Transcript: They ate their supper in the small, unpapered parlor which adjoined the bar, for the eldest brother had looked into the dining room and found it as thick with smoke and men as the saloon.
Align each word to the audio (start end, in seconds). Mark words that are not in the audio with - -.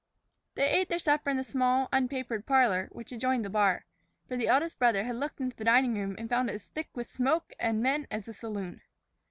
They 0.55 0.67
ate 0.67 0.89
their 0.89 0.97
supper 0.97 1.29
in 1.29 1.37
the 1.37 1.43
small, 1.43 1.87
unpapered 1.93 2.47
parlor 2.47 2.89
which 2.91 3.11
adjoined 3.11 3.45
the 3.45 3.51
bar, 3.51 3.85
for 4.27 4.35
the 4.35 4.47
eldest 4.47 4.79
brother 4.79 5.03
had 5.03 5.17
looked 5.17 5.39
into 5.39 5.55
the 5.55 5.63
dining 5.65 5.93
room 5.93 6.15
and 6.17 6.27
found 6.27 6.49
it 6.49 6.55
as 6.55 6.65
thick 6.69 6.89
with 6.95 7.11
smoke 7.11 7.53
and 7.59 7.83
men 7.83 8.07
as 8.09 8.25
the 8.25 8.33
saloon. 8.33 8.81